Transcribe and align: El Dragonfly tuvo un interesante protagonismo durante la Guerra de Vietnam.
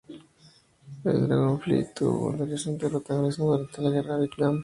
El 1.03 1.27
Dragonfly 1.27 1.93
tuvo 1.93 2.29
un 2.29 2.37
interesante 2.39 2.89
protagonismo 2.89 3.51
durante 3.51 3.83
la 3.83 3.91
Guerra 3.91 4.15
de 4.17 4.21
Vietnam. 4.25 4.59